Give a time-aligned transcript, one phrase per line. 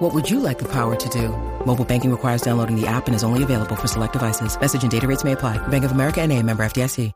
[0.00, 1.28] What would you like the power to do?
[1.66, 4.58] Mobile banking requires downloading the app and is only available for select devices.
[4.58, 5.58] Message and data rates may apply.
[5.68, 7.12] Bank of America and a member FDIC.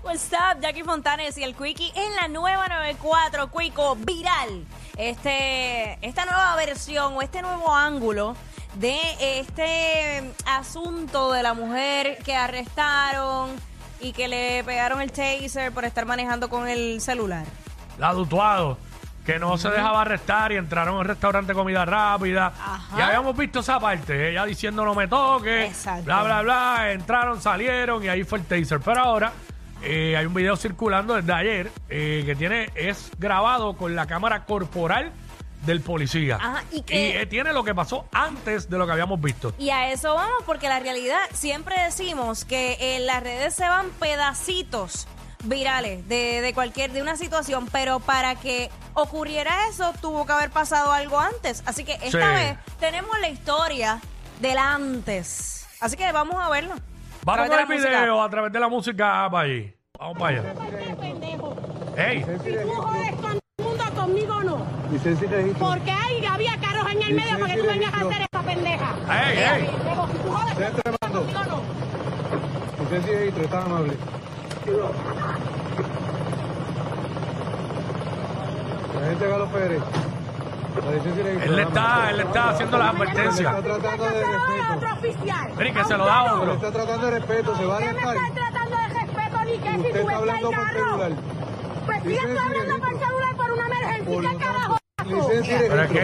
[0.03, 4.67] What's up, Jackie Fontanes y el Quickie en la nueva 94, Quico Viral.
[4.99, 8.37] Este, esta nueva versión o este nuevo ángulo
[8.75, 8.99] de
[9.41, 13.57] este asunto de la mujer que arrestaron
[13.99, 17.47] y que le pegaron el taser por estar manejando con el celular.
[17.99, 18.77] La Dutuado,
[19.33, 22.47] que no se dejaba arrestar y entraron a un restaurante de comida rápida.
[22.59, 22.97] Ajá.
[22.99, 26.05] Ya habíamos visto esa parte, ella diciendo no me toque, Exacto.
[26.05, 26.93] bla, bla, bla.
[26.93, 28.81] Entraron, salieron y ahí fue el taser.
[28.81, 29.33] Pero ahora
[29.83, 34.45] eh, hay un video circulando desde ayer eh, que tiene es grabado con la cámara
[34.45, 35.13] corporal
[35.65, 36.37] del policía.
[36.41, 39.53] Ajá, y que- eh, tiene lo que pasó antes de lo que habíamos visto.
[39.59, 43.91] Y a eso vamos, porque la realidad siempre decimos que en las redes se van
[44.01, 45.07] pedacitos
[45.45, 50.51] virales de, de cualquier, de una situación, pero para que ocurriera eso tuvo que haber
[50.51, 51.63] pasado algo antes.
[51.67, 52.17] Así que esta Sí.
[52.35, 54.01] vez tenemos la historia
[54.41, 55.67] del antes.
[55.81, 56.75] Así que vamos a verlo.
[56.75, 56.79] A
[57.25, 58.01] Vamos través de con la el música.
[58.01, 59.75] video a través de la música para allí.
[59.99, 60.55] Vamos para allá.
[61.97, 62.25] ¡Ey!
[62.25, 64.67] Si tú jodes con el mundo, conmigo no.
[64.91, 65.67] Licencia y registro.
[65.69, 68.95] Porque ahí había carros en el medio para que tú vengas a hacer esa pendeja.
[69.11, 69.71] ¡Ey, ey!
[69.85, 71.21] Pero si tú jodes Centro de mando.
[71.21, 71.63] conmigo no.
[72.85, 73.97] Licencia y registro, está amable.
[79.01, 79.81] La gente Galo Pérez.
[80.85, 81.51] La licencia y registro.
[81.51, 83.39] Él le está, él le está haciendo las advertencias.
[83.39, 84.93] está tratando de respeto.
[84.93, 85.51] oficial.
[85.57, 86.53] Mire, que se lo da otro.
[86.55, 87.57] está tratando de respeto.
[87.57, 88.17] Se va a ¿Qué me arrestar.
[88.17, 91.13] estás tratando de respeto ni qué si tú está estás hablando por celular.
[91.87, 94.31] Pues sí, estoy hablando por celular por una emergencia.
[94.31, 94.77] ¿Qué carajo?
[94.97, 96.01] tanto, licencia y Pero es registro.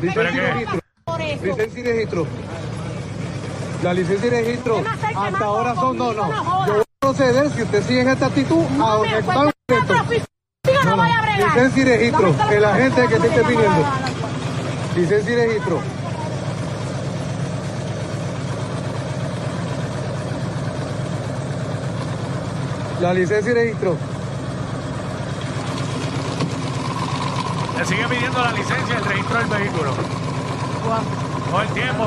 [0.00, 0.06] que.
[0.06, 0.52] Licencia y ¿qué?
[0.52, 0.80] registro.
[1.04, 1.44] Por eso.
[1.44, 2.26] Licencia y registro.
[3.82, 4.76] La licencia y registro.
[4.76, 6.26] ¿Qué más hay que Hasta ahora son no, no.
[6.28, 6.66] No.
[6.66, 10.27] Yo voy a proceder si usted sigue en esta actitud a No, donde está pues,
[11.36, 12.34] Licencia y registro.
[12.50, 13.84] El agente que te esté pidiendo.
[14.96, 15.80] Licencia y registro.
[23.00, 23.96] La licencia y registro.
[27.78, 29.90] Le sigue pidiendo la licencia y el registro del vehículo.
[31.50, 32.04] Todo el tiempo.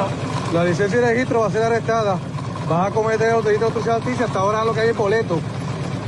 [0.54, 2.18] La licencia y registro va a ser arrestada.
[2.70, 4.26] Vas a cometer los delitos de obstrucción a justicia.
[4.26, 5.40] Hasta ahora lo que hay es boleto.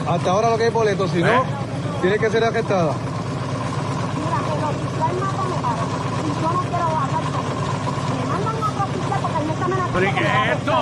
[0.05, 1.07] Hasta ahora lo que hay es boleto.
[1.07, 1.62] Si no.
[2.03, 2.93] Tiene que ser arrestada.
[4.17, 5.83] Mira, el oficial mata me para.
[6.19, 7.31] Y yo no quiero hablar con él.
[8.19, 9.99] Me mandan a otro oficial porque él me está amenazando.
[9.99, 10.75] ¿Pero qué es esto?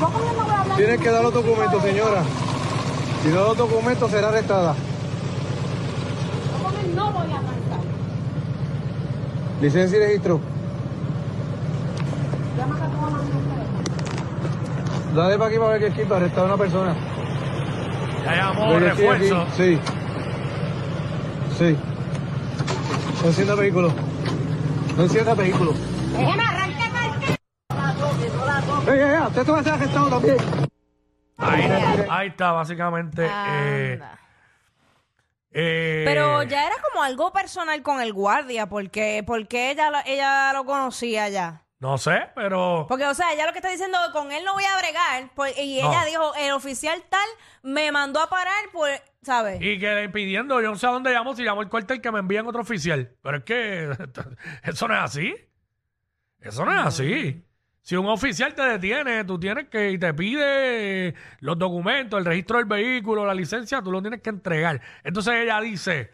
[0.00, 0.76] Yo con él no voy a hablar.
[0.76, 2.22] Tienen que dar los documentos, señora.
[3.22, 4.74] Si no los documentos, será arrestada.
[6.50, 7.80] Yo con él no voy a arrancar.
[9.60, 10.40] Licencia y registro.
[12.58, 13.20] A tu mamá.
[15.14, 16.96] Dale para aquí para ver qué equipo arrestar a una persona.
[18.24, 19.42] Ya llamó refuerzo.
[19.42, 19.52] aquí.
[19.56, 19.95] Sí.
[21.58, 21.76] Sí.
[23.22, 23.92] No encienda vehículo.
[24.96, 25.72] No encienda vehículo.
[26.12, 27.22] Déjeme arrancar mal.
[28.88, 29.20] ¡Ey, ey, ey!
[29.26, 30.36] Usted te va a ser arrestado también.
[31.38, 33.26] Ahí, ahí está, básicamente.
[33.30, 34.00] eh,
[35.52, 40.52] eh, Pero ya era como algo personal con el guardia, porque, porque ella, lo- ella
[40.52, 41.62] lo conocía ya.
[41.78, 42.86] No sé, pero.
[42.88, 45.30] Porque, o sea, ella lo que está diciendo, con él no voy a bregar.
[45.34, 45.90] pues, y No.
[45.90, 47.28] ella dijo, el oficial tal
[47.62, 49.60] me mandó a parar, pues, ¿sabes?
[49.60, 52.20] Y que pidiendo, yo no sé a dónde llamo, si llamo el cuartel que me
[52.20, 53.10] envíen otro oficial.
[53.20, 53.90] Pero es que
[54.62, 55.34] eso no es así.
[56.40, 57.42] Eso no es así.
[57.80, 62.58] Si un oficial te detiene, tú tienes que, y te pide los documentos, el registro
[62.58, 64.80] del vehículo, la licencia, tú lo tienes que entregar.
[65.02, 66.12] Entonces ella dice,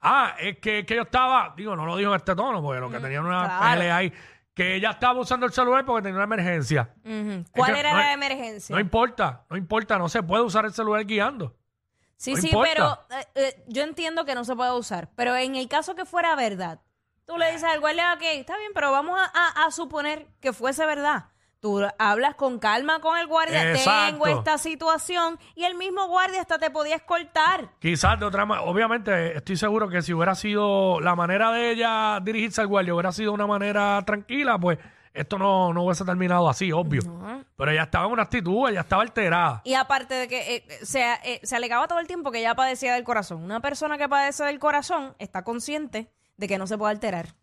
[0.00, 2.80] ah, es que, es que yo estaba, digo, no lo dijo en este tono, porque
[2.80, 3.70] lo que tenía una claro.
[3.72, 4.12] pelea ahí,
[4.54, 6.94] que ella estaba usando el celular porque tenía una emergencia.
[7.52, 8.74] ¿Cuál que era no la emergencia?
[8.74, 11.56] No importa, no importa, no se puede usar el celular guiando.
[12.16, 12.70] Sí, no sí, importa.
[13.08, 15.10] pero eh, eh, yo entiendo que no se puede usar.
[15.16, 16.80] Pero en el caso que fuera verdad,
[17.26, 20.52] tú le dices al guardia, ok, está bien, pero vamos a, a- a suponer que
[20.52, 21.26] fuese verdad.
[21.60, 24.12] Tú hablas con calma con el guardia, Exacto.
[24.12, 27.70] tengo esta situación, y el mismo guardia hasta te podía escoltar.
[27.78, 32.20] Quizás de otra manera, obviamente estoy seguro que si hubiera sido la manera de ella
[32.22, 34.78] dirigirse al guardia, hubiera sido una manera tranquila, pues
[35.14, 37.02] esto no, no hubiese terminado así, obvio.
[37.56, 39.62] Pero ella estaba en una actitud, ella estaba alterada.
[39.64, 42.94] Y aparte de que eh, se, eh, se alegaba todo el tiempo que ella padecía
[42.94, 43.42] del corazón.
[43.42, 47.36] Una persona que padece del corazón está consciente de que no se puede alterar,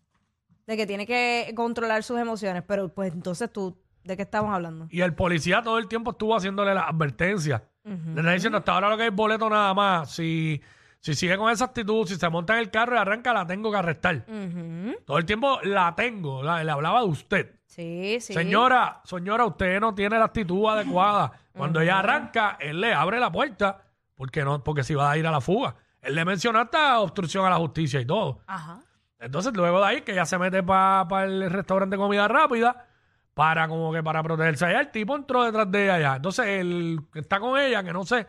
[0.66, 4.88] de que tiene que controlar sus emociones, pero pues entonces tú ¿De qué estamos hablando?
[4.90, 7.62] Y el policía todo el tiempo estuvo haciéndole las advertencias.
[7.84, 10.12] Le está diciendo hasta ahora lo que es boleto nada más.
[10.12, 10.60] Si,
[11.02, 13.70] si sigue con esa actitud, si se monta en el carro y arranca, la tengo
[13.70, 14.24] que arrestar.
[14.26, 14.94] Ujú.
[15.04, 16.42] Todo el tiempo la tengo.
[16.42, 17.54] la- le hablaba de usted.
[17.66, 18.32] Sí, sí.
[18.32, 21.32] Señora, señora, usted no tiene la actitud adecuada.
[21.52, 23.82] Cuando ella arranca, él le abre la puerta
[24.14, 25.74] porque no, porque si va a ir a la fuga.
[26.00, 28.40] Él le menciona hasta obstrucción a la justicia y todo.
[28.46, 28.80] Ajá.
[29.18, 32.86] Entonces, luego de ahí, que ella se mete para el restaurante de comida rápida,
[33.34, 36.16] para como que para protegerse allá, el tipo entró detrás de ella allá.
[36.16, 38.26] Entonces, el que está con ella, que no sé,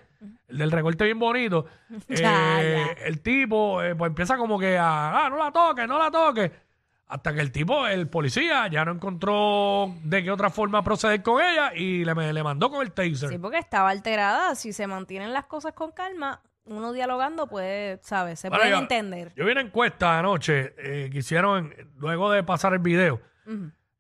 [0.48, 1.66] el del recorte bien bonito,
[2.08, 6.00] Ya, eh, el tipo eh, pues empieza como que a, ah, no la toque, no
[6.00, 6.52] la toque.
[7.06, 11.44] Hasta que el tipo, el policía, ya no encontró de qué otra forma proceder con
[11.44, 13.30] ella y le, le mandó con el taser.
[13.30, 14.56] Sí, porque estaba alterada.
[14.56, 18.40] Si se mantienen las cosas con calma, uno dialogando puede, ¿sabes?
[18.40, 19.32] Se Bueno, puede yo- entender.
[19.36, 23.20] Yo vi una encuesta anoche eh, que hicieron luego de pasar el video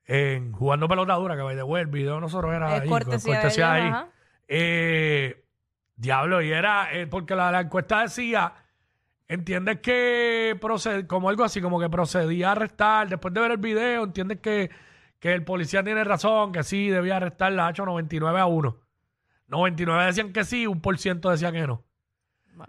[0.06, 3.40] en Jugando Pelotadura, que by the way, el video de nosotros era Es ahí, cortesía
[3.40, 3.82] de ellos, ahí.
[3.82, 4.08] ajá.
[4.48, 5.44] Eh,
[5.96, 8.54] diablo, y era eh, porque la, la encuesta decía,
[9.28, 13.58] entiendes que proced, como algo así, como que procedía a arrestar, después de ver el
[13.58, 14.70] video, entiendes que,
[15.20, 18.78] que el policía tiene razón, que sí, debía arrestar la hecho 99 a 1.
[19.48, 21.84] 99 decían que sí, un por ciento decía que no.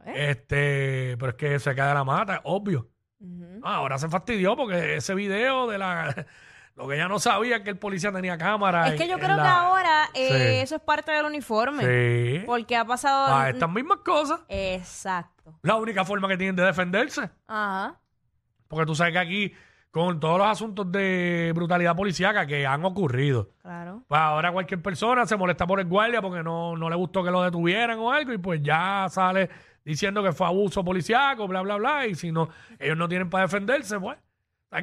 [0.07, 2.89] Este, pero es que se cae de la mata, obvio.
[3.21, 3.61] Ujú.
[3.63, 6.27] Ah, ahora se fastidió porque ese video de la.
[6.77, 8.89] Lo que ella no sabía es que el policía tenía cámara.
[8.89, 10.63] Es que en- yo en creo que la- ahora eh, Sí.
[10.63, 11.85] eso es parte del uniforme.
[11.85, 12.43] Sí.
[12.47, 13.33] Porque ha pasado.
[13.35, 14.41] Ah, estas mismas cosas.
[14.49, 15.55] Exacto.
[15.63, 17.31] La única forma que tienen de defenderse.
[17.47, 18.01] Ajá.
[18.69, 19.53] Porque tú sabes que aquí,
[19.93, 24.03] con todos los asuntos de brutalidad policíaca que han ocurrido, Claro.
[24.09, 27.31] pues ahora cualquier persona se molesta por el guardia porque no, no le gustó que
[27.31, 29.49] lo detuvieran o algo y pues ya sale
[29.85, 32.07] diciendo que fue abuso policíaco, bla, bla, bla.
[32.09, 32.49] Y si no,
[32.81, 34.19] ellos no tienen para defenderse, pues.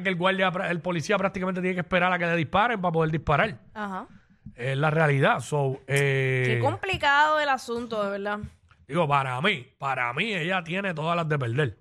[0.00, 3.10] Que el guardia, el policía prácticamente tiene que esperar a que le disparen para poder
[3.10, 3.58] disparar.
[3.74, 4.06] Ajá.
[4.54, 5.40] Es la realidad.
[5.40, 8.38] So, eh, Qué complicado el asunto, de verdad.
[8.88, 11.78] digo, para mí, para mí ella tiene todas las de perder.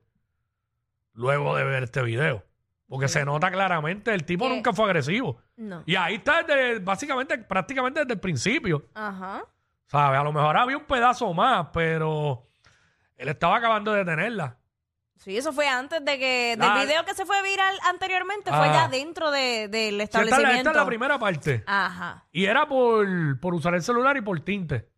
[1.14, 2.44] Luego de ver este video.
[2.88, 4.56] Porque se nota claramente, el tipo ¿Qué?
[4.56, 5.42] nunca fue agresivo.
[5.56, 5.84] No.
[5.86, 8.86] Y ahí está desde, básicamente, prácticamente desde el principio.
[8.94, 9.44] Ajá.
[9.88, 10.20] ¿Sabes?
[10.20, 12.48] A lo mejor había un pedazo más, pero
[13.16, 14.58] él estaba acabando de tenerla.
[15.24, 16.58] Sí, eso fue antes de que.
[16.60, 16.80] Ah.
[16.80, 18.74] Del video que se fue viral anteriormente fue Ah.
[18.74, 20.70] ya dentro de- del Sí, esta, es la- establecimiento.
[20.72, 21.64] es la primera parte.
[21.68, 22.26] Ajá.
[22.32, 24.90] Y era por, por usar el celular y por tinte.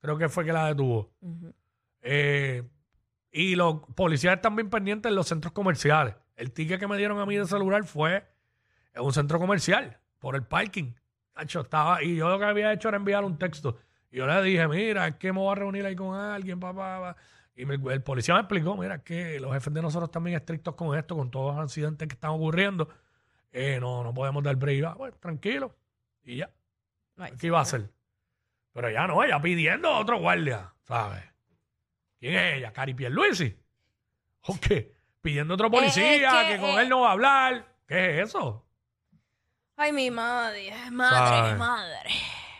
[0.00, 1.12] Creo que fue que la detuvo.
[1.20, 1.54] Ujú.
[2.02, 2.64] Eh,
[3.30, 6.14] y los policías están bien pendientes en los centros comerciales.
[6.36, 8.26] El ticket que me dieron a mí de celular fue
[8.92, 10.94] en un centro comercial, por el parking.
[11.32, 13.76] Tacho, estaba, y yo lo que había hecho era enviar un texto.
[14.10, 17.16] Y yo le dije, mira, es que me voy a reunir ahí con alguien, papá.
[17.56, 20.74] Y me- el policía me explicó, mira, que los jefes de nosotros están bien estrictos
[20.74, 22.88] con esto, con todos los accidentes que están ocurriendo.
[23.52, 24.84] Eh, no, no podemos dar break.
[24.84, 25.76] Ah, pues, tranquilo.
[26.24, 26.50] Y ya.
[27.38, 27.90] ¿Qué iba a hacer?
[28.72, 31.22] Pero ya no, ella pidiendo a otro guardia, ¿sabes?
[32.18, 32.72] ¿Quién es ella?
[32.72, 33.56] ¿Cari Pierluisi?
[34.48, 34.92] ¿O qué?
[35.20, 37.76] Pidiendo otro policía, que, que, con eh, él no va a hablar.
[37.86, 38.66] ¿Qué es eso?
[39.76, 40.72] Ay, mi madre.
[40.90, 41.58] Madre, ¿Sabes?
[41.58, 42.10] madre.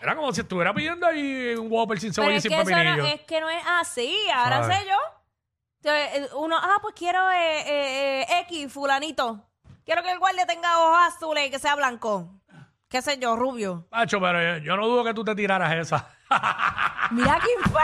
[0.04, 2.56] Era como si estuviera pidiendo ahí un Whopper sin Pero cebolla y es sin que,
[2.60, 2.96] eso pepinillo.
[2.98, 4.14] no, es que no es así.
[4.34, 4.76] Ahora ¿Sabes?
[4.78, 5.90] sé yo.
[5.90, 9.48] Eh, Uno, ah, pues quiero eh, eh, eh, X, fulanito.
[9.86, 12.28] Quiero que el guardia tenga ojos azules y que sea blanco.
[12.90, 13.86] ¿Qué sé yo, rubio?
[13.88, 16.10] Pacho, pero yo no dudo que tú te tiraras esa.
[17.10, 17.82] Mira quién fue.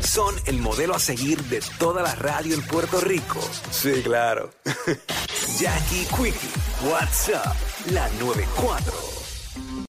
[0.00, 3.40] Son el modelo a seguir de toda la radio en Puerto Rico.
[3.70, 4.50] Sí, claro.
[5.58, 6.50] Jackie Quickie,
[6.90, 7.54] WhatsApp,
[7.92, 8.92] la 94.